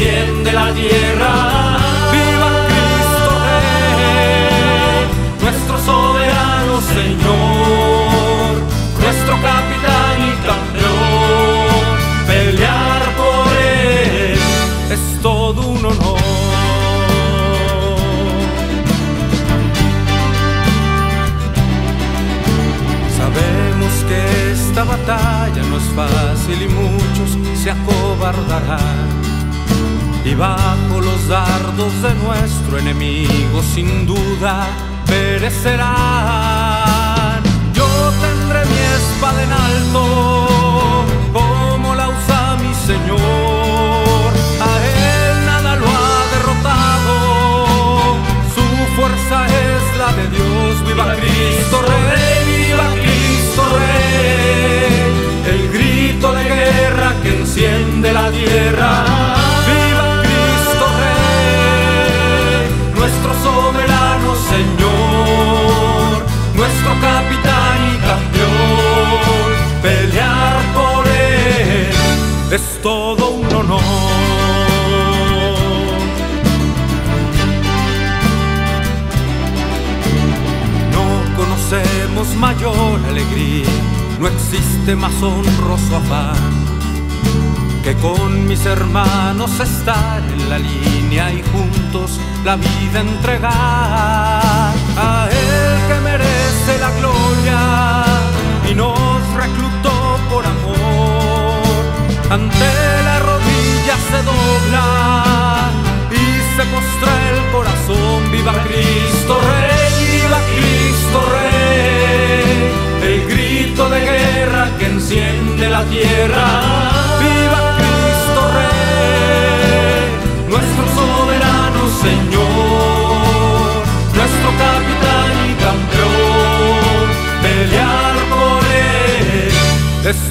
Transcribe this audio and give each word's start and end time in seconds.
enciende 0.00 0.52
la 0.52 0.72
tierra. 0.72 1.32
Viva 2.12 2.50
Cristo 2.68 3.30
Rey, 3.44 5.04
nuestro 5.42 5.78
soberano 5.78 6.80
Señor, 6.80 8.62
nuestro 9.00 9.34
capitán 9.42 10.16
y 10.28 10.32
campeón. 10.46 11.84
Pelear 12.26 13.02
por 13.16 13.52
él 13.58 14.38
es 14.90 15.22
todo 15.22 15.60
un 15.68 15.84
honor. 15.84 16.20
Sabemos 23.18 23.92
que 24.08 24.52
esta 24.52 24.84
batalla 24.84 25.62
no 25.68 25.76
es 25.76 25.84
fácil 25.94 26.62
y 26.62 26.68
muchos 26.68 27.60
se 27.62 27.70
acobardarán. 27.70 29.29
Y 30.30 30.34
bajo 30.36 31.00
los 31.00 31.26
dardos 31.26 32.02
de 32.02 32.14
nuestro 32.14 32.78
enemigo 32.78 33.62
sin 33.74 34.06
duda 34.06 34.68
perecerán. 35.04 35.90
Yo 37.74 37.88
tendré 38.20 38.64
mi 38.66 38.78
espada 38.78 39.42
en 39.42 39.52
alto, 39.52 41.04
como 41.32 41.96
la 41.96 42.10
usa 42.10 42.56
mi 42.62 42.72
Señor. 42.74 44.32
Más 84.96 85.22
honroso 85.22 85.96
afán 85.96 86.36
que 87.82 87.94
con 87.96 88.46
mis 88.46 88.64
hermanos 88.66 89.58
estar 89.60 90.22
en 90.22 90.48
la 90.48 90.58
línea 90.58 91.32
y 91.32 91.42
juntos 91.42 92.18
la 92.44 92.56
vida 92.56 93.00
entregar. 93.00 94.74
A 94.96 95.28
Él 95.30 95.49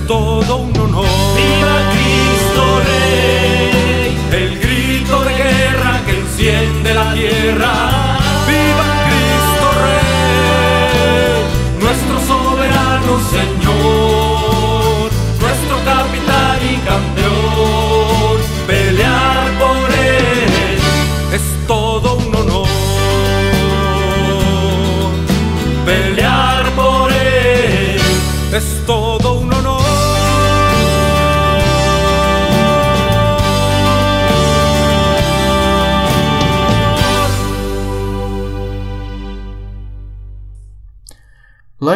todo 0.09 0.57
un 0.57 0.75
honor. 0.75 1.05
Viva 1.35 1.77
Cristo 1.93 2.63
Rey, 2.87 4.17
el 4.31 4.59
grito 4.59 5.23
de 5.23 5.33
guerra 5.35 6.01
que 6.03 6.13
enciende 6.17 6.93
la 6.95 7.13
tierra. 7.13 7.73
Viva 8.47 8.87
Cristo 9.05 9.67
Rey, 9.85 11.43
nuestro 11.79 12.15
soberano 12.25 13.11
Señor, 13.29 13.58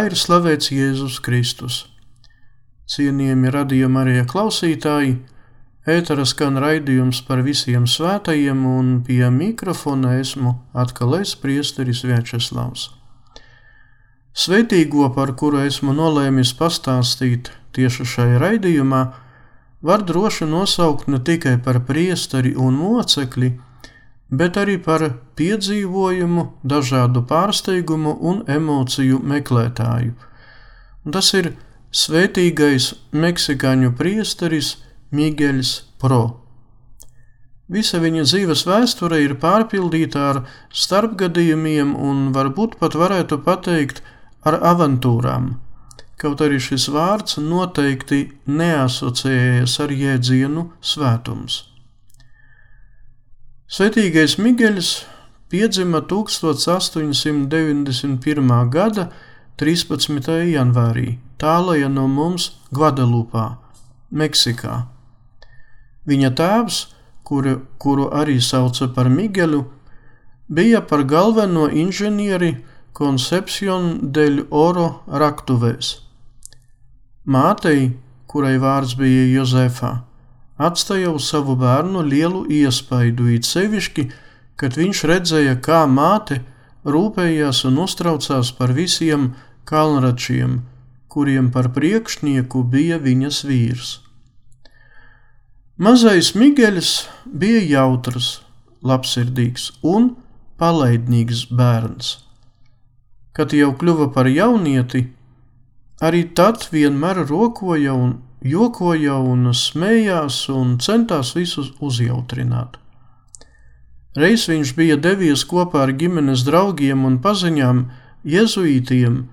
Lai 0.04 0.10
ir 0.12 0.20
slavēts 0.20 0.68
Jēzus 0.68 1.22
Kristus. 1.24 1.76
Cienījami 2.92 3.54
radījuma 3.56 4.02
arī 4.02 4.18
klausītāji, 4.28 5.14
ētera 5.88 6.26
skan 6.28 6.60
raidījums 6.60 7.22
par 7.24 7.40
visiem 7.46 7.86
svētajiem, 7.88 8.66
un 8.68 8.90
pie 9.08 9.24
mikrofona 9.32 10.18
esmu 10.20 10.58
atkal 10.76 11.16
es 11.22 11.32
priesteris 11.40 12.04
Večeslavs. 12.04 12.90
Svētīgo, 14.36 15.08
par 15.16 15.32
kuru 15.40 15.64
esmu 15.64 15.96
nolēmis 15.96 16.52
pastāstīt 16.60 17.54
tieši 17.72 18.04
šai 18.04 18.30
raidījumā, 18.44 19.06
var 19.88 20.04
droši 20.04 20.52
nosaukt 20.52 21.08
ne 21.08 21.24
tikai 21.24 21.62
par 21.64 21.80
priesteri 21.88 22.58
un 22.60 22.76
mocekli, 22.76 23.54
bet 23.56 23.73
arī 24.58 24.78
par 24.82 25.04
piedzīvojumu, 25.38 26.46
dažādu 26.64 27.22
pārsteigumu 27.30 28.16
un 28.32 28.44
emociju 28.50 29.20
meklētāju. 29.32 30.14
Tas 31.14 31.34
ir 31.38 31.52
svētīgais 31.94 32.94
meksikāņu 33.12 33.92
priesteris 34.00 34.78
Miguels 35.12 35.84
Pro. 36.02 36.40
Visa 37.74 38.00
viņa 38.02 38.24
dzīves 38.28 38.64
vēsture 38.68 39.20
ir 39.24 39.36
pārpildīta 39.42 40.24
ar 40.30 40.40
starpgadījumiem 40.84 41.94
un 41.96 42.32
varbūt 42.36 42.80
pat 42.82 42.98
varētu 43.00 43.40
pateikt 43.46 44.02
ar 44.44 44.60
avantūrām, 44.72 45.54
kaut 46.20 46.44
arī 46.44 46.60
šis 46.62 46.90
vārds 46.92 47.40
noteikti 47.42 48.26
neasociējas 48.48 49.78
ar 49.86 49.96
jēdzienu 49.96 50.68
svētums. 50.82 51.73
Svetīgais 53.74 54.36
Migeļs 54.38 55.02
piedzima 55.50 56.04
1891. 56.06 57.50
gada 58.70 59.10
13. 59.58 60.46
janvārī, 60.52 61.18
tālajā 61.42 61.90
no 61.90 62.06
mums 62.06 62.54
Gvadelupā, 62.70 63.58
Meksikā. 64.14 64.86
Viņa 66.06 66.30
tēvs, 66.38 66.94
kuru, 67.26 67.66
kuru 67.82 68.14
arī 68.14 68.38
sauca 68.38 68.94
par 68.94 69.10
Migelu, 69.10 69.66
bija 70.46 70.86
par 70.86 71.02
galveno 71.10 71.66
inženieri 71.66 72.62
Concepcion 72.94 74.14
del 74.14 74.46
Oro 74.52 75.02
raktuvēs. 75.10 76.06
Mātei, 77.26 77.98
kurai 78.30 78.62
vārds 78.62 78.94
bija 79.02 79.26
Jozefa, 79.34 80.13
atstāja 80.68 81.12
uz 81.14 81.28
savu 81.30 81.56
bērnu 81.60 82.04
lielu 82.08 82.44
iespaidu, 82.52 83.30
it 83.36 83.48
sevišķi, 83.48 84.08
kad 84.60 84.78
viņš 84.80 85.04
redzēja, 85.10 85.56
kā 85.64 85.84
māte 85.90 86.42
rūpējās 86.86 87.64
un 87.70 87.82
uztraucās 87.84 88.52
par 88.58 88.74
visiem 88.76 89.34
kalnračiem, 89.70 90.62
kuriem 91.08 91.52
par 91.52 91.70
priekšnieku 91.76 92.64
bija 92.70 93.00
viņas 93.02 93.44
vīrs. 93.48 93.92
Mazais 95.78 96.34
Migeļs 96.38 96.92
bija 97.26 97.62
jautrs, 97.66 98.44
labsirdīgs 98.86 99.72
un 99.82 100.12
palaidnīgs 100.62 101.48
bērns. 101.50 102.20
Kad 103.34 103.56
jau 103.58 103.72
kļuva 103.80 104.12
par 104.14 104.30
jaunieti, 104.30 105.08
arī 106.04 106.28
tad 106.38 106.68
vienmēr 106.74 107.24
rokoja 107.26 107.96
un 107.98 108.20
jokoja 108.44 109.18
un 109.18 109.52
smējās 109.56 110.48
un 110.52 110.78
centās 110.84 111.34
visus 111.38 111.72
uzjautrināt. 111.80 112.78
Reiz 114.16 114.46
viņš 114.50 114.74
bija 114.78 114.98
devies 115.02 115.46
kopā 115.50 115.88
ar 115.88 115.94
ģimenes 115.98 116.44
draugiem 116.46 117.06
un 117.08 117.18
paziņām 117.24 117.86
jezuītiem 118.24 119.24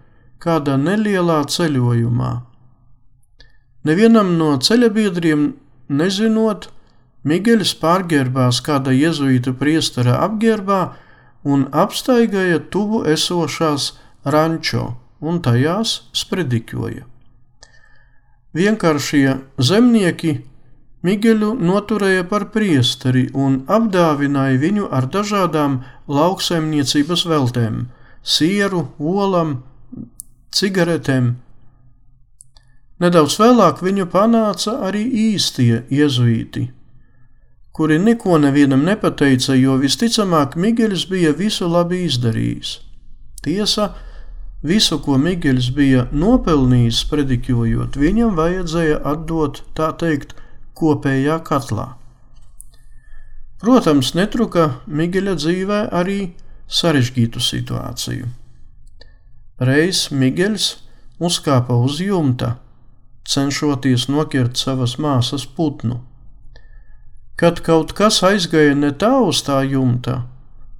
kādā 0.40 0.78
nelielā 0.80 1.42
ceļojumā. 1.52 2.32
Nevienam 3.84 4.36
no 4.38 4.54
ceļabiedriem 4.60 5.50
nezinot, 5.88 6.70
Migeļs 7.20 7.74
pārģērbās 7.82 8.62
kāda 8.64 8.94
jezuītu 8.96 9.52
priestera 9.60 10.14
apģērbā 10.24 10.80
un 11.44 11.66
apstaigāja 11.82 12.62
tuvu 12.72 13.02
esošās 13.12 13.90
rančo 14.24 14.86
un 15.20 15.42
tajās 15.44 15.98
sprediķoja. 16.16 17.04
Vienkāršie 18.50 19.36
zemnieki 19.62 20.40
Migeļu 21.06 21.54
noturēja 21.64 22.26
par 22.28 22.48
priesteri 22.52 23.28
un 23.32 23.60
apdāvināja 23.72 24.58
viņu 24.60 24.88
ar 24.92 25.06
dažādām 25.08 25.78
lauksaimniecības 26.10 27.22
veltēm- 27.30 27.86
sieru, 28.34 28.82
olam, 28.98 29.62
cigaretēm. 30.52 31.36
Nedaudz 33.00 33.38
vēlāk 33.40 33.80
viņu 33.80 34.06
panāca 34.12 34.76
arī 34.90 35.06
īstie 35.32 35.84
jezuīti, 35.88 36.68
kuri 37.72 37.98
neko 37.98 38.36
nevienam 38.36 38.84
nepateica, 38.84 39.54
jo 39.56 39.78
visticamāk 39.78 40.56
Migeļs 40.56 41.08
bija 41.08 41.32
visu 41.32 41.68
labi 41.68 42.04
izdarījis. 42.04 42.78
Tiesa, 43.42 43.94
Visu, 44.62 44.98
ko 45.00 45.16
Migels 45.16 45.70
bija 45.72 46.04
nopelnījis 46.12 47.04
prediķojot, 47.08 47.96
viņam 47.96 48.36
vajadzēja 48.36 48.98
atdot, 49.08 49.62
tā 49.72 49.88
teikt, 49.96 50.34
kopējā 50.76 51.38
katlā. 51.44 51.86
Protams, 53.60 54.14
netruka 54.16 54.66
Migeļa 54.88 55.34
dzīvē 55.36 55.80
arī 55.92 56.20
sarežģītu 56.68 57.40
situāciju. 57.44 58.28
Reiz 59.60 60.06
Migeļs 60.12 60.68
uzkāpa 61.20 61.76
uz 61.76 61.98
jumta, 62.00 62.54
cenšoties 63.28 64.06
noķert 64.08 64.56
savas 64.56 64.96
māsas 64.96 65.44
putnu. 65.44 66.00
Kad 67.36 67.60
kaut 67.64 67.92
kas 67.96 68.22
aizgāja 68.24 68.76
ne 68.76 68.92
tā 68.96 69.12
uz 69.24 69.42
tā 69.44 69.60
jumta, 69.68 70.22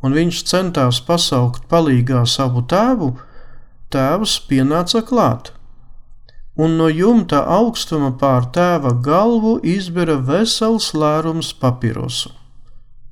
un 0.00 0.16
viņš 0.16 0.44
centās 0.48 1.00
pasaukt 1.04 1.68
palīgā 1.68 2.24
savu 2.28 2.64
tēvu, 2.68 3.12
tēvs 3.92 4.36
pienāca 4.48 5.02
klāt, 5.06 5.52
un 6.60 6.76
no 6.78 6.88
jumta 6.92 7.42
augstuma 7.58 8.12
pār 8.20 8.48
tēva 8.54 8.94
galvu 9.04 9.58
izbera 9.64 10.16
vesels 10.30 10.92
lērums 10.94 11.52
papirosu, 11.60 12.32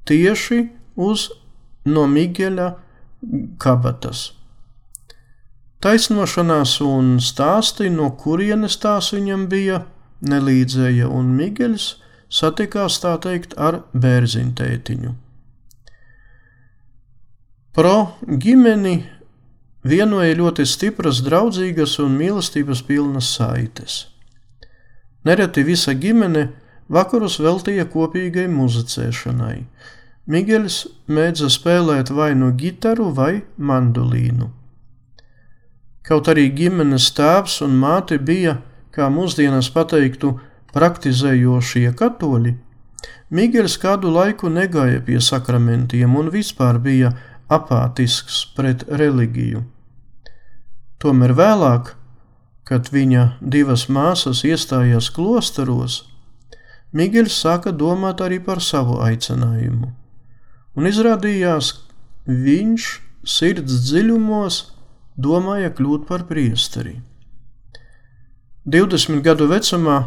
tieši 0.09 0.65
uz 0.97 1.29
no 1.89 2.07
Migeļa 2.11 2.73
kabatas. 3.63 4.33
Taisnošanās 5.79 6.81
un 6.83 7.19
stāsti, 7.23 7.87
no 7.95 8.11
kurienes 8.19 8.81
tās 8.83 9.13
viņam 9.15 9.47
bija, 9.51 9.85
nelīdzēja, 10.27 11.07
un 11.07 11.31
Migeļs 11.39 11.93
satikās 12.29 12.99
tā 13.05 13.15
teikt 13.23 13.55
ar 13.55 13.85
bērziņtētiņu. 13.95 15.15
Pro 17.79 17.95
ģimeni 18.27 18.97
vienoja 19.85 20.35
ļoti 20.39 20.67
stipras, 20.67 21.23
draudzīgas 21.27 21.99
un 22.03 22.17
mīlestības 22.19 22.83
pilnas 22.87 23.31
saites. 23.37 24.07
Nereti 25.25 25.65
visa 25.67 25.95
ģimene 25.95 26.49
vakarus 26.89 27.39
veltīja 27.41 27.89
kopīgai 27.91 28.47
muzicēšanai. 28.51 29.65
Miguelis 30.29 30.87
mēdza 31.09 31.49
spēlēt 31.53 32.11
vai 32.13 32.35
nu 32.37 32.53
gitaru 32.53 33.11
vai 33.17 33.43
mandolīnu. 33.57 34.51
Kaut 36.05 36.29
arī 36.29 36.49
ģimenes 36.57 37.11
tēvs 37.17 37.61
un 37.65 37.77
māte 37.81 38.19
bija, 38.19 38.59
kā 38.93 39.09
mūsdienās 39.13 39.69
pateiktu, 39.73 40.39
praktizējošie 40.73 41.93
katoļi, 41.97 42.55
Miguelis 43.29 43.77
kādu 43.77 44.09
laiku 44.09 44.49
negāja 44.49 45.03
pie 45.05 45.19
sakramentiem 45.21 46.15
un 46.17 46.31
vispār 46.33 46.79
bija 46.81 47.13
apātisks 47.49 48.43
pret 48.57 48.85
reliģiju. 48.89 49.63
Tomēr 50.99 51.35
vēlāk, 51.39 51.95
kad 52.69 52.91
viņa 52.93 53.25
divas 53.41 53.87
māsas 53.89 54.45
iestājās 54.45 55.11
klosteros, 55.15 56.03
Miguels 56.93 57.37
sāka 57.37 57.69
domāt 57.73 58.23
arī 58.25 58.39
par 58.41 58.63
savu 58.65 58.97
aicinājumu, 59.05 59.91
un 60.77 60.89
izrādījās, 60.89 61.75
viņš 62.25 62.87
sirds 63.29 63.83
dziļumos 63.91 64.63
domāja 65.21 65.69
kļūt 65.77 66.07
par 66.09 66.25
priesteri. 66.31 66.97
20 68.69 69.21
gadu 69.25 69.49
vecumā 69.53 69.99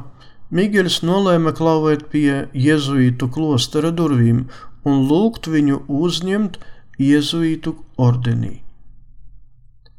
Miguels 0.52 1.00
nolēma 1.06 1.54
klauvēt 1.56 2.10
pie 2.12 2.48
jēzuītu 2.52 3.30
klostera 3.32 3.94
durvīm 3.96 4.44
un 4.84 5.06
lūgt 5.08 5.48
viņu 5.54 5.84
uzņemt 5.88 6.58
jēzuītu 7.02 7.76
ordenī. 8.02 8.60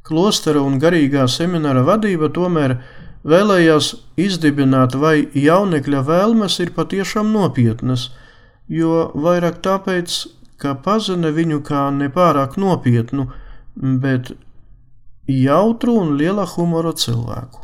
Klostera 0.03 0.63
un 0.67 0.79
garīgā 0.83 1.29
semināra 1.31 1.85
vadība 1.87 2.29
tomēr 2.35 2.77
vēlējās 3.29 3.93
izdibināt, 4.19 4.97
vai 4.99 5.29
jaunekļa 5.39 6.03
vēlmes 6.09 6.59
ir 6.65 6.73
patiešām 6.77 7.31
nopietnas, 7.35 8.11
jo 8.69 9.11
vairāk 9.15 9.61
tāpēc, 9.63 10.17
ka 10.59 10.75
pazina 10.79 11.31
viņu 11.35 11.61
kā 11.67 11.89
nepārāk 11.95 12.59
nopietnu, 12.59 13.29
bet 13.75 14.33
jautru 15.27 15.99
un 16.03 16.17
liela 16.19 16.47
humora 16.57 16.93
cilvēku. 16.93 17.63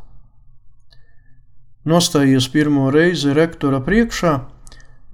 Nostājies 1.88 2.49
pirmo 2.52 2.90
reizi 2.95 3.35
rektora 3.35 3.80
priekšā, 3.83 4.38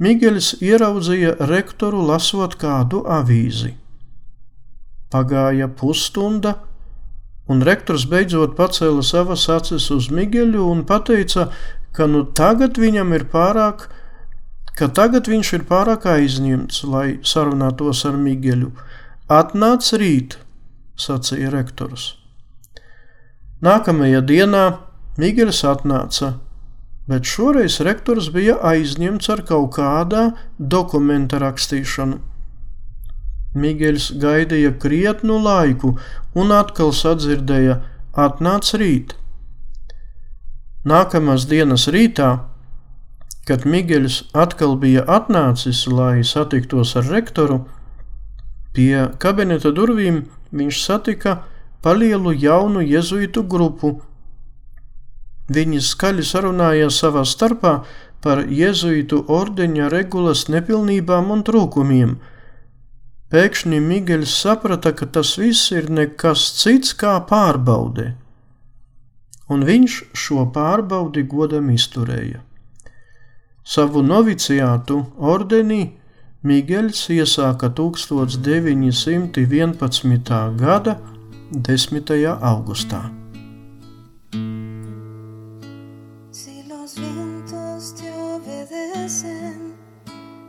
Migeļs 0.03 0.57
ieraudzīja 0.59 1.37
rektoru 1.47 2.01
lasot 2.03 2.57
kādu 2.59 3.05
avīzi. 3.07 3.77
Pagāja 5.13 5.69
pusstunda, 5.69 6.57
un 7.49 7.61
rektors 7.67 8.07
beidzot 8.09 8.57
pacēla 8.57 9.03
savas 9.05 9.49
acis 9.53 9.91
uz 9.93 10.09
Migeļu 10.11 10.65
un 10.71 10.85
teica, 10.85 11.51
ka 11.93 12.07
nu 12.07 12.25
tagad 12.25 12.79
viņam 12.81 13.13
ir 13.15 13.27
pārāk, 13.31 13.89
ka 14.75 14.89
tagad 14.89 15.29
viņš 15.31 15.53
ir 15.59 15.67
pārāk 15.69 16.07
aizņemts, 16.07 16.85
lai 16.85 17.19
sarunātos 17.23 18.05
ar 18.09 18.17
Migeļu. 18.19 18.73
Atnāc 19.29 19.93
rīt, 19.93 20.39
sacīja 20.97 21.53
rektors. 21.55 22.15
Nākamajā 23.65 24.21
dienā 24.27 24.65
Migeļs 25.21 25.63
atnāca, 25.71 26.35
bet 27.09 27.29
šoreiz 27.29 27.79
rektors 27.87 28.31
bija 28.35 28.57
aizņemts 28.59 29.31
ar 29.31 29.45
kaut 29.47 29.77
kādā 29.77 30.25
dokumenta 30.59 31.39
rakstīšanu. 31.39 32.19
Migeļs 33.55 34.09
gaidīja 34.19 34.73
krietnu 34.83 35.37
laiku 35.43 35.93
un 36.35 36.51
atkal 36.55 36.91
sadzirdēja: 36.91 37.77
Atnāc 38.19 38.71
rīt! 38.81 39.15
Nākamās 40.85 41.47
dienas 41.51 41.87
rītā, 41.95 42.31
kad 43.47 43.63
Migeļs 43.65 44.19
atkal 44.45 44.75
bija 44.83 45.05
atnācis, 45.19 45.85
lai 45.87 46.25
satiktos 46.27 46.97
ar 46.99 47.07
rektoru, 47.15 47.61
pie 48.75 49.07
kabineta 49.23 49.71
durvīm 49.71 50.25
viņš 50.51 50.83
satika 50.83 51.39
palielu 51.87 52.35
jaunu 52.35 52.83
jezuītu 52.83 53.47
grupu. 53.55 53.95
Viņi 55.55 55.81
skaļi 55.85 56.27
sarunājās 56.27 56.99
savā 57.05 57.23
starpā 57.29 57.79
par 58.25 58.47
jezuītu 58.49 59.27
ordeņa 59.29 59.91
regulas 59.95 60.49
nepilnībām 60.51 61.31
un 61.31 61.47
trūkumiem– 61.47 62.17
Pēkšņi 63.35 63.81
Miguels 63.83 64.31
saprata, 64.31 64.93
ka 64.95 65.09
tas 65.11 65.33
viss 65.41 65.73
ir 65.75 65.89
nekas 65.91 66.43
cits 66.55 66.95
kā 66.95 67.19
pārbaude, 67.27 68.15
un 69.51 69.65
viņš 69.67 69.97
šo 70.15 70.45
pārbaudi 70.55 71.25
godam 71.33 71.67
izturēja. 71.75 72.39
Savu 73.67 74.05
noviciātu 74.07 75.01
ordenī 75.19 75.99
Miguels 76.47 77.11
iesāka 77.11 77.75
1911. 77.75 79.35
gada 80.63 80.95
10. 81.51 82.15
augustā. 82.53 83.03
Si 86.31 86.63
los 86.71 86.95
vientos 87.03 87.99
te 87.99 88.09
obedecen, 88.15 89.75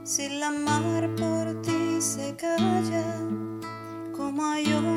si 0.03 0.29
la 0.37 0.51
mar 0.53 1.09
por 1.17 1.34
calle 2.35 3.03
como 4.11 4.45
hay 4.45 4.65
un 4.73 4.94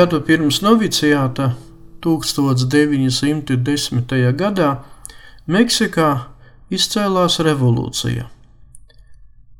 Gadu 0.00 0.22
pirms 0.24 0.62
noviciāta, 0.64 1.50
1910. 2.00 4.32
gadā, 4.32 4.80
Meksikā 5.44 6.32
izcēlās 6.72 7.36
revolūcija. 7.44 8.24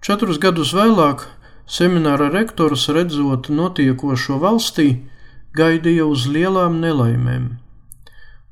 Četrus 0.01 0.41
gadus 0.41 0.73
vēlāk 0.73 1.29
semināra 1.69 2.33
rektors, 2.33 2.89
redzot 2.89 3.53
notiekošo 3.53 4.41
valstī, 4.41 5.05
gaidīja 5.61 6.09
uz 6.09 6.25
lielām 6.25 6.81
nelaimēm. 6.87 7.61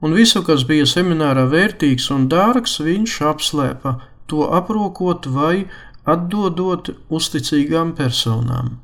Un 0.05 0.13
visu, 0.21 0.45
kas 0.45 0.69
bija 0.69 0.85
seminārā 0.85 1.49
vērtīgs 1.49 2.13
un 2.13 2.29
dārgs, 2.29 2.85
viņš 2.85 3.17
apslēpa, 3.33 3.97
to 4.29 4.45
aprokot 4.61 5.25
vai 5.41 5.65
atdodot 6.05 6.93
uzticīgām 7.09 7.97
personām. 7.97 8.77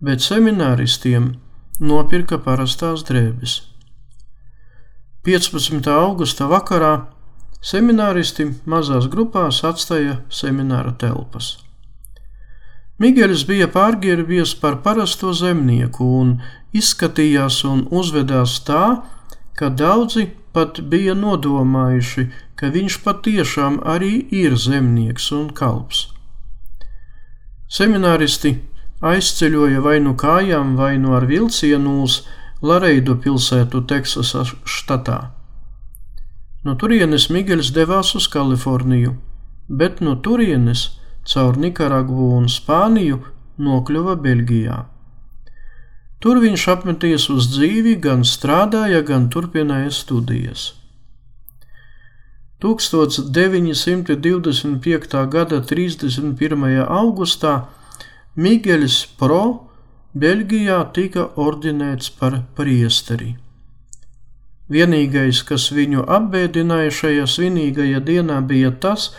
Bet 0.00 0.24
semināristiem 0.24 1.41
nopirka 1.80 2.38
parastās 2.38 3.04
drēbes. 3.08 3.62
15. 5.24 5.86
augusta 5.88 6.48
vakarā 6.50 6.92
semināristi 7.62 8.48
mazās 8.66 9.06
grupās 9.06 9.62
atstāja 9.64 10.18
semināra 10.28 10.92
telpas. 10.98 11.58
Miguelis 12.98 13.44
bija 13.46 13.68
pārģērbies 13.70 14.56
par 14.60 14.80
parasto 14.82 15.32
zemnieku 15.34 16.06
un 16.20 16.36
izskatījās 16.76 17.62
un 17.66 17.86
uzvedās 17.90 18.58
tā, 18.66 19.02
ka 19.58 19.70
daudzi 19.70 20.28
pat 20.52 20.80
bija 20.92 21.14
nodomājuši, 21.18 22.26
ka 22.58 22.70
viņš 22.74 22.98
patiešām 23.06 23.80
arī 23.94 24.12
ir 24.42 24.58
zemnieks 24.58 25.30
un 25.34 25.48
kalps. 25.56 26.08
Semināristi 27.72 28.58
aizceļoja 29.02 29.82
vai 29.82 29.98
nu 30.00 30.14
kājām, 30.18 30.76
vai 30.78 30.96
nu 31.02 31.16
ar 31.18 31.26
vilcienu 31.26 32.02
uz 32.06 32.22
Lareidu 32.62 33.16
pilsētu 33.18 33.82
Teksasas 33.90 34.54
štatā. 34.62 35.34
No 36.62 36.78
turienes 36.78 37.26
Miguelis 37.34 37.72
devās 37.74 38.14
uz 38.14 38.28
Kaliforniju, 38.30 39.16
bet 39.68 40.00
no 40.00 40.14
turienes 40.14 40.94
caur 41.26 41.58
Nikaragvu 41.58 42.36
un 42.36 42.46
Spāniju 42.46 43.18
nokļuva 43.58 44.14
Beļģijā. 44.22 44.78
Tur 46.22 46.38
viņš 46.38 46.68
apmeties 46.70 47.26
uz 47.34 47.50
dzīvi, 47.50 47.98
gan 47.98 48.22
strādāja, 48.22 49.02
gan 49.02 49.26
turpināja 49.26 49.90
studijas. 49.90 50.78
1925. 52.62 55.18
gada 55.34 55.58
31. 55.66 56.86
augustā 56.86 57.66
Miguelis 58.32 59.02
Pro 59.20 59.68
Beļģijā 60.16 60.78
tika 60.96 61.26
ordinēts 61.36 62.08
par 62.16 62.38
priesteri. 62.56 63.34
Vienīgais, 64.72 65.42
kas 65.44 65.66
viņu 65.68 66.06
apbēdināja 66.08 66.94
šajā 66.96 67.26
svinīgajā 67.28 68.00
dienā, 68.00 68.38
bija 68.40 68.70
tas, 68.72 69.10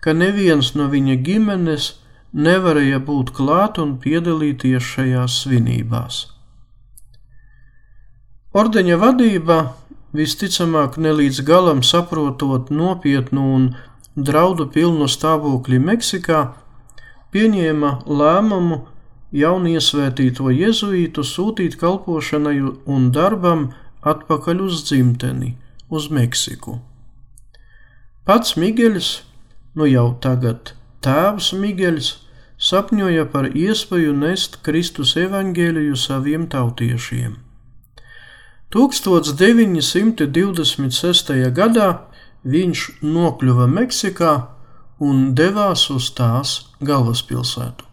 ka 0.00 0.16
neviens 0.16 0.72
no 0.80 0.88
viņa 0.88 1.18
ģimenes 1.26 1.90
nevarēja 2.32 3.02
būt 3.04 3.34
klāt 3.36 3.76
un 3.84 3.98
piedalīties 4.00 4.80
šajās 4.94 5.42
svinībās. 5.44 6.24
Ordeņa 8.56 8.96
vadība 8.96 9.60
visticamāk 10.16 10.96
nelīdz 10.96 11.44
galam 11.44 11.84
saprotot 11.84 12.72
nopietnu 12.72 13.48
un 13.58 13.72
draudu 14.16 14.70
pilnu 14.72 15.04
stāvokli 15.10 15.76
Meksikā, 15.76 16.54
pieņēma 17.34 18.06
lēmumu 18.06 18.84
jauniesvētīto 19.34 20.46
jēzuītu 20.54 21.24
sūtīt 21.26 21.74
kalpošanai 21.80 22.60
un 22.62 23.10
darbam 23.14 23.72
atpakaļ 24.06 24.60
uz 24.68 24.84
dzimteni, 24.86 25.56
uz 25.90 26.10
Meksiku. 26.14 26.78
Pats 28.24 28.54
Migueļs, 28.56 29.22
nu 29.74 29.84
jau 29.90 30.14
tagad 30.22 30.72
tēvs 31.04 31.52
Migueļs, 31.58 32.24
sapņoja 32.56 33.24
par 33.32 33.48
iespēju 33.50 34.12
nest 34.16 34.62
Kristus 34.64 35.16
evaņģēliju 35.20 35.96
saviem 35.98 36.46
tautiešiem. 36.48 37.36
1926. 38.74 41.30
gadā 41.58 41.88
viņš 42.44 42.80
nokļuva 43.02 43.66
Meksikā 43.70 44.53
un 45.00 45.34
devās 45.34 45.88
uz 45.90 46.10
tās 46.14 46.54
galvaspilsētu. 46.80 47.84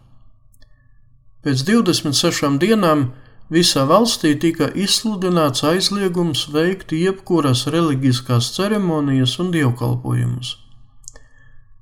Pēc 1.42 1.64
26 1.66 2.58
dienām 2.62 3.08
visā 3.50 3.82
valstī 3.88 4.36
tika 4.38 4.68
izsludināts 4.78 5.64
aizliegums 5.66 6.46
veikt 6.54 6.94
jebkuras 6.94 7.66
reliģiskās 7.66 8.52
ceremonijas 8.54 9.38
un 9.42 9.50
dievkalpojumus. 9.54 10.56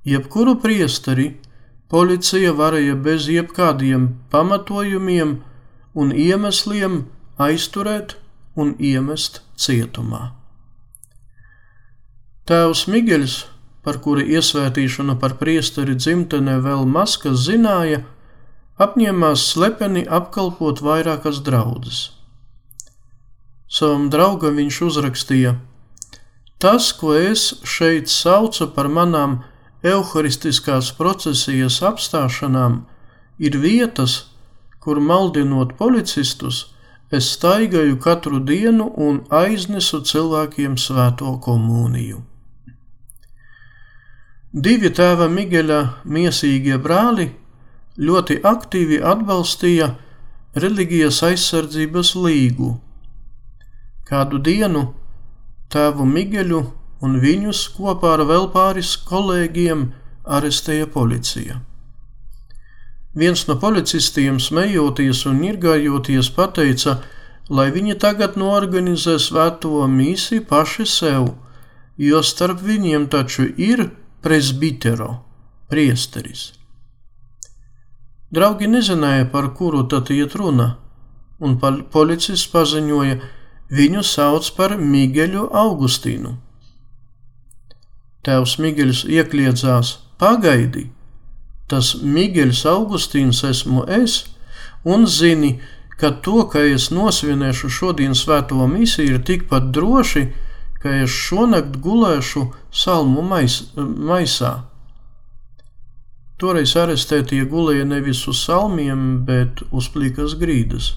Jebkuru 0.03 0.55
priesteri 0.63 1.27
policija 1.91 2.55
varēja 2.57 2.97
bez 2.97 3.29
jebkādiem 3.29 4.09
pamatojumiem 4.33 5.37
un 5.93 6.13
iemesliem 6.15 7.03
aizturēt 7.37 8.15
un 8.55 8.73
iemest 8.79 9.41
cietumā. 9.59 10.31
Tēvs 12.49 12.87
Migeļs, 12.89 13.35
par 13.85 13.97
kura 14.05 14.23
iesvētīšanu 14.23 15.17
par 15.21 15.37
priesteri 15.41 15.95
dzimtenē 15.97 16.59
vēl 16.65 16.85
maz 16.85 17.17
kas 17.21 17.45
zināja, 17.47 18.03
apņēmās 18.81 19.45
slepeni 19.53 20.05
apkalpot 20.19 20.81
vairākas 20.85 21.41
draudzes. 21.45 22.01
Savam 23.71 24.09
draugam 24.13 24.57
viņš 24.59 24.81
uzrakstīja: 24.87 25.55
Tas, 26.61 26.91
ko 26.93 27.15
es 27.17 27.45
šeit 27.65 28.11
saucu 28.11 28.67
par 28.75 28.89
manām 28.91 29.39
evaharistiskās 29.81 30.91
procesijas 30.97 31.79
apstāšanām, 31.81 32.83
ir 33.39 33.57
vietas, 33.57 34.17
kur 34.81 35.01
maldinot 35.01 35.73
policistus, 35.79 36.67
es 37.11 37.31
staigāju 37.35 37.97
katru 38.01 38.39
dienu 38.51 38.91
un 39.07 39.23
aiznesu 39.29 40.01
cilvēkiem 40.11 40.77
svēto 40.77 41.33
komuniju. 41.47 42.21
Divi 44.51 44.89
tēva 44.91 45.29
Migeļa 45.31 45.77
miesīgie 46.03 46.75
brāli 46.75 47.29
ļoti 47.95 48.41
aktīvi 48.43 48.97
atbalstīja 48.99 49.85
reliģijas 50.59 51.21
aizsardzības 51.23 52.11
līgu. 52.19 52.73
Kādu 54.03 54.41
dienu 54.43 54.81
tēvu 55.71 56.03
Migeļu 56.03 56.59
un 56.99 57.15
viņus 57.23 57.61
kopā 57.77 58.17
ar 58.17 58.25
vēl 58.27 58.49
pāris 58.51 58.97
kolēģiem 59.07 59.85
arestēja 60.27 60.91
policija. 60.91 61.61
Viens 63.15 63.45
no 63.47 63.55
policistiem 63.55 64.35
smejoties 64.43 65.23
un 65.31 65.39
nirgājoties 65.45 66.27
pateica, 66.35 66.97
lai 67.47 67.69
viņi 67.71 67.95
tagad 68.03 68.35
norganizē 68.35 69.15
svēto 69.15 69.87
mīsiju 69.87 70.43
paši 70.51 70.91
sev, 70.97 71.31
jo 71.95 72.19
starp 72.19 72.59
viņiem 72.67 73.07
taču 73.07 73.47
ir 73.55 73.87
presbitero, 74.23 75.09
priesteris. 75.71 76.51
Draugi 78.31 78.69
nezināja, 78.71 79.27
par 79.33 79.51
kuru 79.57 79.83
tad 79.91 80.09
iet 80.13 80.37
runa, 80.39 80.75
un 81.41 81.57
policists 81.91 82.47
paziņoja, 82.53 83.19
viņu 83.71 84.05
sauc 84.07 84.47
par 84.55 84.77
Migueļu 84.79 85.49
Augustīnu. 85.65 86.37
Tēvs 88.23 88.57
Migueļs 88.61 89.05
iekļiedzās: 89.09 89.97
Pagaidi! 90.21 90.89
tas 91.71 91.93
Migueļs 92.03 92.65
Augustīns 92.67 93.45
esmu 93.47 93.85
es, 94.01 94.17
un 94.83 95.07
zini, 95.07 95.53
ka 95.99 96.11
to, 96.25 96.43
ka 96.51 96.63
es 96.67 96.89
nosvinēšu 96.91 97.69
šodien 97.71 98.15
svēto 98.17 98.65
misiju, 98.67 99.15
ir 99.15 99.25
tikpat 99.27 99.69
droši, 99.75 100.25
ka 100.81 100.93
es 101.03 101.13
šonakt 101.13 101.77
gulēšu 101.83 102.47
salmu 102.83 103.23
mais, 103.25 103.59
maisā. 103.77 104.53
Toreiz 106.41 106.73
arestētie 106.79 107.43
gulēja 107.45 107.85
nevis 107.85 108.25
uz 108.27 108.41
salmiem, 108.47 109.21
bet 109.27 109.61
uz 109.69 109.91
plikas 109.93 110.33
grīdas. 110.41 110.95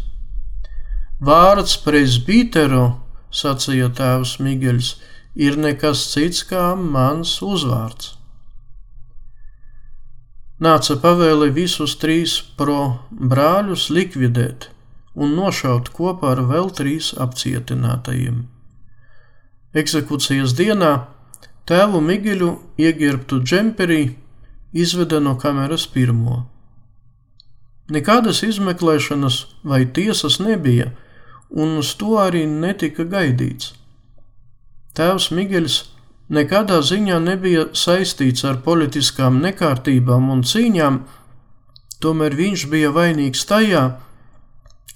Vārds 1.20 1.76
presbítero, 1.84 2.84
sacīja 3.30 3.92
tēvs 4.00 4.38
Migueļs, 4.40 4.96
ir 5.36 5.60
nekas 5.60 6.08
cits 6.14 6.44
kā 6.48 6.72
mans 6.78 7.38
uzvārds 7.44 8.14
nāca 10.64 10.96
pavēle 11.02 11.50
visus 11.52 11.96
trīs 12.00 12.38
pro 12.58 12.80
brāļus 13.10 13.90
likvidēt 13.90 14.70
un 15.14 15.34
nošaut 15.38 15.90
kopā 15.94 16.34
ar 16.34 16.42
vēl 16.50 16.70
trīs 16.78 17.12
apcietinātajiem. 17.24 18.44
Eksekūcijas 19.74 20.52
dienā 20.54 20.90
tēvu 21.66 21.98
Migeļu 22.04 22.50
ieģērbtu 22.78 23.40
džemperī 23.42 24.02
izveda 24.70 25.18
no 25.22 25.32
kameras 25.40 25.86
pirmo. 25.90 26.44
Nekādas 27.90 28.44
izmeklēšanas 28.46 29.38
vai 29.66 29.82
tiesas 29.96 30.38
nebija, 30.38 30.92
un 31.50 31.74
uz 31.80 31.90
to 31.98 32.14
arī 32.22 32.44
netika 32.46 33.02
gaidīts. 33.02 33.72
Tēvs 34.94 35.32
Migeļs 35.34 35.80
nekādā 36.30 36.78
ziņā 36.78 37.18
nebija 37.24 37.66
saistīts 37.74 38.46
ar 38.46 38.62
politiskām 38.62 39.42
nekārtībām 39.42 40.30
un 40.36 40.46
cīņām, 40.46 41.02
tomēr 41.98 42.38
viņš 42.38 42.68
bija 42.70 42.94
vainīgs 42.94 43.42
tajā, 43.50 43.84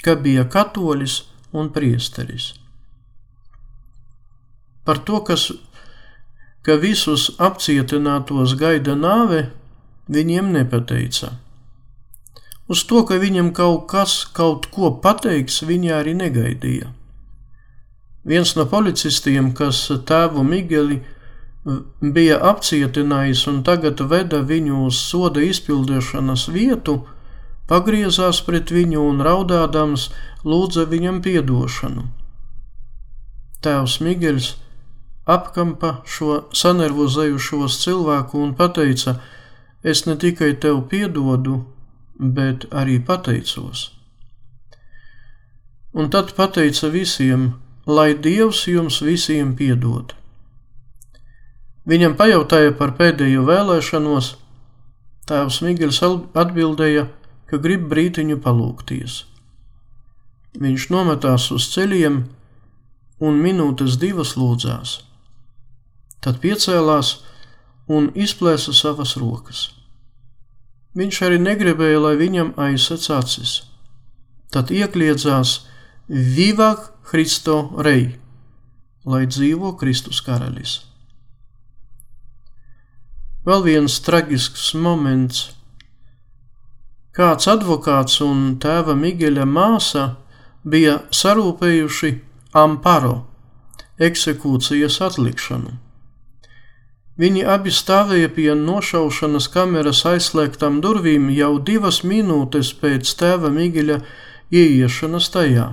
ka 0.07 0.15
bija 0.15 0.47
katolis 0.47 1.25
un 1.53 1.75
priesteris. 1.75 2.53
Par 4.89 5.03
to, 5.05 5.21
kas, 5.21 5.51
ka 6.65 6.79
visus 6.81 7.27
apcietinātos 7.37 8.55
gaida 8.57 8.95
nāve, 8.97 9.43
viņiem 10.09 10.49
nepateica. 10.55 11.35
Uz 12.73 12.85
to, 12.89 13.03
ka 13.09 13.19
viņam 13.21 13.51
kaut 13.57 13.85
kas 13.93 14.23
kaut 14.37 14.71
ko 14.73 14.95
pateiks, 15.05 15.61
viņi 15.69 15.93
arī 15.93 16.15
negaidīja. 16.17 16.89
Viens 18.29 18.55
no 18.57 18.65
policistiem, 18.69 19.51
kas 19.57 19.87
tēvu 20.09 20.45
Migeli 20.45 20.99
bija 22.01 22.39
apcietinājis 22.51 23.47
un 23.53 23.63
tagad 23.65 24.01
veda 24.11 24.41
viņu 24.53 24.87
uz 24.87 25.01
soda 25.01 25.45
izpildīšanas 25.45 26.47
vietu, 26.53 27.03
pagriezās 27.69 28.41
pret 28.45 28.73
viņu 28.73 29.05
un 29.11 29.21
raudādams 29.25 30.09
lūdza 30.45 30.85
viņam 30.89 31.21
piedošanu. 31.25 32.07
Tēvs 33.65 33.99
Migueļs 34.05 34.49
apkampa 35.29 35.99
šo 36.09 36.49
sanervozējušos 36.57 37.79
cilvēku 37.85 38.41
un 38.43 38.55
teica: 38.57 39.21
Es 39.85 40.07
ne 40.07 40.17
tikai 40.17 40.55
tev 40.59 40.89
piedodu, 40.91 41.65
bet 42.19 42.67
arī 42.73 42.99
pateicos. 42.99 43.91
Un 45.95 46.11
tad 46.11 46.35
pateica 46.35 46.89
visiem, 46.89 47.55
lai 47.87 48.15
Dievs 48.15 48.67
jums 48.67 49.01
visiem 49.03 49.55
piedod. 49.57 50.15
Viņam 51.89 52.17
pajautāja 52.19 52.75
par 52.77 52.93
pēdējo 52.99 53.47
vēlēšanos. 53.49 54.35
Tēvs 55.29 55.63
Migels 55.65 56.03
atbildēja, 56.05 57.07
ka 57.49 57.57
grib 57.57 57.89
brītiņu 57.89 58.37
palūkties. 58.45 59.25
Viņš 60.59 60.89
nometās 60.93 61.51
uz 61.55 61.69
ceļiem 61.73 62.23
un 63.25 63.41
minūtes 63.41 63.97
divas 64.01 64.37
lūdzās. 64.37 65.08
Tad 66.25 66.41
piecēlās 66.43 67.19
un 67.89 68.11
izplēsa 68.19 68.75
savas 68.77 69.17
rokas. 69.21 69.69
Viņš 70.99 71.21
arī 71.27 71.39
negribēja, 71.41 72.01
lai 72.03 72.15
viņam 72.19 72.55
aizsec 72.59 73.05
acis. 73.15 73.63
Tad 74.51 74.73
iekļiedzās 74.75 75.55
Vivak 76.09 76.89
Christo 77.09 77.59
Rei, 77.85 78.17
lai 79.05 79.27
dzīvo 79.29 79.75
Kristus 79.81 80.23
karalis. 80.25 80.81
Vēl 83.49 83.65
viens 83.65 83.95
traģisks 84.05 84.73
moments. 84.77 85.45
Kāds 87.17 87.49
advokāts 87.49 88.19
un 88.25 88.57
tēva 88.61 88.97
Migeļa 88.99 89.47
māsa 89.49 90.05
bija 90.65 90.99
sarūpējuši 91.15 92.11
amparo, 92.59 93.15
eksekūcijas 94.09 95.01
atlikšanu. 95.09 95.77
Viņi 97.19 97.43
abi 97.51 97.73
stāvēja 97.75 98.29
pie 98.31 98.53
nošaušanas 98.55 99.49
kameras 99.51 100.05
aizslēgtām 100.07 100.79
durvīm 100.85 101.27
jau 101.35 101.57
divas 101.59 102.05
minūtes 102.07 102.71
pēc 102.79 103.11
tēva 103.19 103.51
Migeļa 103.51 103.99
ieiešanas 104.55 105.27
tajā. 105.35 105.73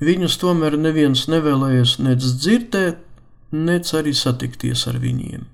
Viņus 0.00 0.38
tomēr 0.40 0.78
neviens 0.80 1.26
nevēlējies 1.28 1.98
nec 2.00 2.22
dzirdēt, 2.22 3.02
nec 3.52 3.90
arī 3.98 4.14
satikties 4.16 4.86
ar 4.88 5.00
viņiem. 5.02 5.44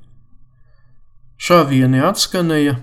Šāvieni 1.41 2.03
atskanēja, 2.05 2.77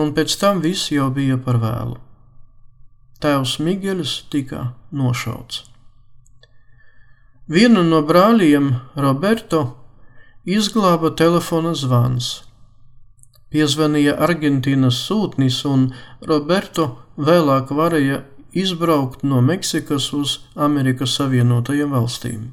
un 0.00 0.14
pēc 0.16 0.36
tam 0.40 0.62
viss 0.64 0.88
jau 0.94 1.10
bija 1.12 1.36
par 1.36 1.58
vēlu. 1.60 1.98
Tēvs 3.20 3.58
Migeļs 3.60 4.14
tika 4.32 4.70
nošauts. 4.96 5.66
Vienu 7.50 7.82
no 7.84 8.00
brāļiem, 8.06 8.70
Roberto, 8.96 9.79
izglāba 10.56 11.12
telefona 11.16 11.74
zvans. 11.78 12.30
Piezvanīja 13.50 14.14
Argentīnas 14.22 15.00
sūtnis, 15.06 15.64
un 15.66 15.90
Roberto 16.26 16.86
vēlāk 17.18 17.72
varēja 17.74 18.22
izbraukt 18.52 19.22
no 19.22 19.40
Meksikas 19.42 20.12
uz 20.14 20.38
Amerikas 20.54 21.16
Savienotajām 21.18 21.94
valstīm. 21.94 22.48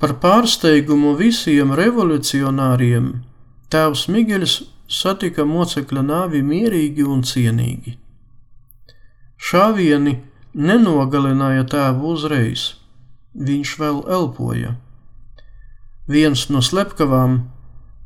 Par 0.00 0.16
pārsteigumu 0.20 1.14
visiem 1.16 1.72
revolucionāriem 1.78 3.10
tēvs 3.72 4.06
Migeļs 4.12 4.56
satika 5.00 5.46
mocekļa 5.48 6.02
nāvi 6.04 6.42
mierīgi 6.44 7.06
un 7.08 7.22
cienīgi. 7.24 7.96
Šāvieni 9.40 10.18
nenogalināja 10.54 11.64
tēvu 11.72 12.12
uzreiz, 12.14 12.74
viņš 13.34 13.76
vēl 13.80 14.02
elpoja. 14.18 14.74
Viens 16.04 16.50
no 16.52 16.60
slepkavām, 16.60 17.38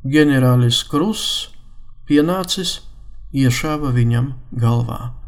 ģenerālis 0.07 0.85
Kruss, 0.87 1.49
pienācis, 2.07 2.77
iešāva 3.35 3.91
viņam 3.91 4.37
galvā. 4.55 5.18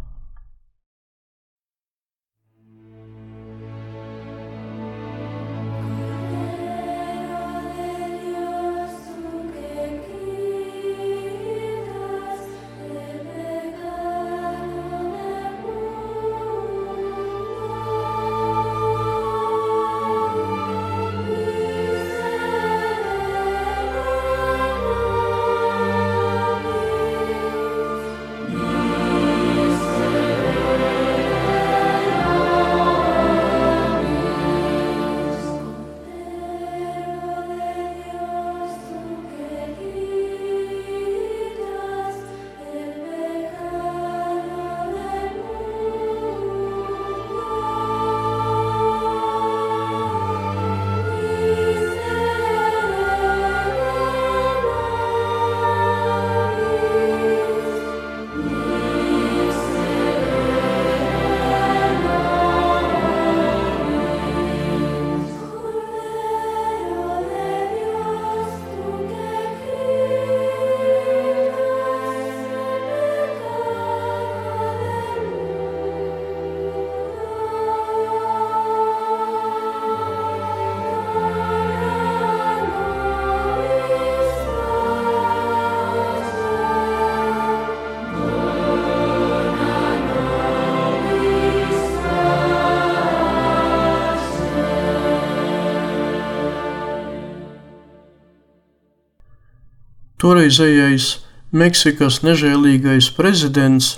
Toreizējais 100.21 101.05
Meksikas 101.51 102.19
nežēlīgais 102.21 103.09
prezidents 103.17 103.95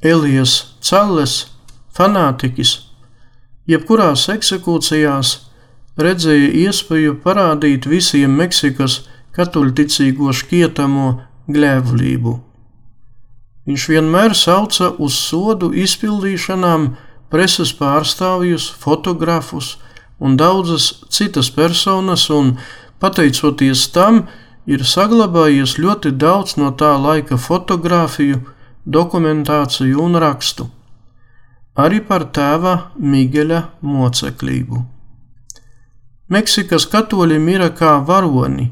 Elijas 0.00 0.54
Cales, 0.80 1.34
fanātiķis, 1.92 2.72
jebkurās 3.68 4.24
eksekūcijās 4.32 5.34
redzēja 6.00 6.48
iespēju 6.64 7.18
parādīt 7.24 7.86
visiem 7.92 8.34
Meksikas 8.40 9.02
katoļticīgo 9.36 10.32
šķietamo 10.32 11.06
gļēvlību. 11.52 12.32
Viņš 13.66 13.84
vienmēr 13.90 14.32
sauca 14.38 14.92
uz 15.02 15.18
sodu 15.18 15.72
izpildīšanām 15.74 16.88
preses 17.28 17.74
pārstāvjus, 17.76 18.70
fotografus 18.80 19.74
un 20.22 20.40
daudzas 20.40 20.88
citas 21.12 21.50
personas, 21.52 22.28
un 22.30 22.54
pateicoties 23.02 23.88
tam, 23.92 24.24
ir 24.66 24.82
saglabājies 24.84 25.76
ļoti 25.78 26.12
daudz 26.18 26.56
no 26.60 26.72
tā 26.74 26.92
laika 26.98 27.38
fotografiju, 27.38 28.40
dokumentāciju 28.86 30.02
un 30.02 30.18
rakstu. 30.22 30.68
Arī 31.76 32.00
par 32.08 32.26
tēva 32.32 32.74
Migueļa 32.96 33.62
moceklību. 33.84 34.82
Meksikas 36.32 36.86
katoļi 36.90 37.38
mira 37.38 37.68
kā 37.70 37.98
varoni, 38.06 38.70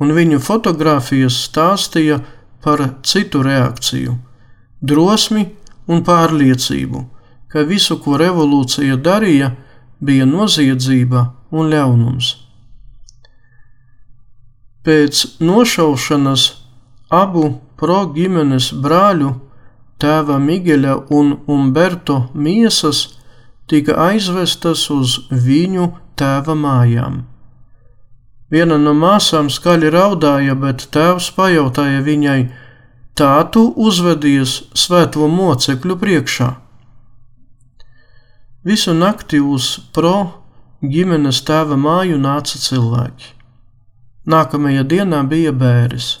un 0.00 0.14
viņu 0.16 0.38
fotografijas 0.40 1.36
stāstīja 1.48 2.20
par 2.64 2.84
citu 3.02 3.42
reakciju- 3.42 4.16
drosmi 4.90 5.48
un 5.88 6.04
pārliecību, 6.04 7.04
ka 7.48 7.64
visu, 7.64 7.98
ko 7.98 8.16
revolūcija 8.16 8.96
darīja, 8.96 9.56
bija 10.00 10.24
noziedzība 10.24 11.32
un 11.50 11.70
ļaunums. 11.72 12.47
Pēc 14.86 15.24
nošaušanas 15.42 16.44
abu 17.10 17.44
pro 17.78 18.04
ģimenes 18.14 18.70
brāļu, 18.82 19.32
tēva 19.98 20.38
Migeļa 20.38 20.94
un 21.14 21.34
Umberto 21.50 22.28
miesas 22.34 23.06
tika 23.68 23.96
aizvestas 24.08 24.86
uz 24.94 25.18
viņu 25.30 25.90
tēva 26.18 26.54
mājām. 26.58 27.24
Viena 28.48 28.78
no 28.80 28.94
māsām 28.96 29.50
skaļi 29.52 29.90
raudāja, 29.92 30.54
bet 30.56 30.86
tēvs 30.94 31.32
pajautāja 31.36 32.00
viņai: 32.06 32.40
Tā 33.18 33.34
tu 33.52 33.66
uzvedies 33.76 34.62
svēto 34.78 35.26
mocekļu 35.28 35.96
priekšā? 36.00 36.48
Visu 38.64 38.94
nakti 38.94 39.40
uz 39.40 39.66
pro 39.92 40.14
ģimenes 40.80 41.42
tēva 41.48 41.76
māju 41.76 42.20
nāca 42.22 42.60
cilvēki. 42.62 43.37
Nākamajā 44.28 44.82
dienā 44.84 45.22
bija 45.28 45.54
bēris. 45.56 46.18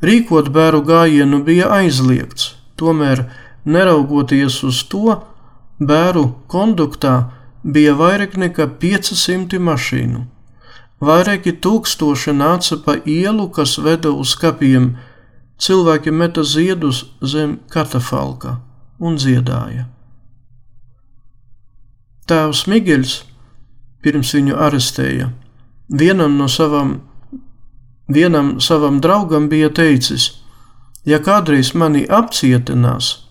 Rīkot 0.00 0.48
bēru 0.52 0.80
gājienu 0.84 1.42
bija 1.44 1.68
aizliegts, 1.78 2.54
tomēr, 2.80 3.26
neraugoties 3.64 4.62
uz 4.64 4.80
to, 4.88 5.18
bēru 5.80 6.30
konduktā 6.48 7.16
bija 7.62 7.92
vairāk 7.98 8.38
nekā 8.40 8.68
500 8.80 9.60
mašīnu. 9.68 10.24
Vairāki 11.00 11.52
tūkstoši 11.60 12.32
nāca 12.32 12.78
pa 12.84 12.96
ielu, 13.04 13.50
kas 13.52 13.76
veda 13.76 14.14
uz 14.16 14.32
kapiem. 14.40 14.94
Cilvēki 15.60 16.12
meta 16.12 16.44
ziedus 16.44 17.04
zem 17.20 17.58
katafalka 17.72 18.56
un 19.00 19.16
dziedāja. 19.20 19.84
Tēvs 22.26 22.64
Migels, 22.66 23.18
pirms 24.02 24.32
viņu 24.34 24.56
arestēja, 24.56 25.30
vienam 25.88 26.36
no 26.36 26.48
savam, 26.48 27.00
vienam 28.08 28.60
savam 28.60 29.00
draugam 29.00 29.48
bija 29.48 29.70
teicis: 29.72 30.30
Ja 31.04 31.18
kādreiz 31.22 31.74
mani 31.74 32.06
apcietinās, 32.10 33.28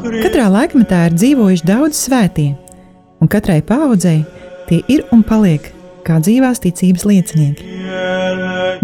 Katrā 0.05 0.51
laikmetā 0.53 0.99
ir 1.09 1.17
dzīvojuši 1.17 1.65
daudz 1.65 1.97
svētie, 1.97 2.51
un 3.25 3.31
katrai 3.33 3.63
paudzei 3.65 4.19
tie 4.69 4.83
ir 4.85 5.07
un 5.17 5.25
paliek 5.25 5.71
kā 6.05 6.19
dzīvās 6.21 6.61
ticības 6.61 7.07
liecinieki. 7.09 7.71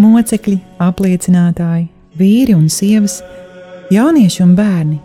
Mocekļi, 0.00 0.56
apliecinātāji, 0.80 1.90
vīri 2.16 2.56
un 2.56 2.70
sievas, 2.72 3.18
jaunieši 3.92 4.46
un 4.46 4.56
bērni. 4.56 4.96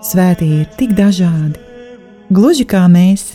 Svētie 0.00 0.62
ir 0.62 0.72
tik 0.80 0.96
dažādi, 0.96 1.60
gluži 2.32 2.64
kā 2.64 2.86
mēs, 2.88 3.34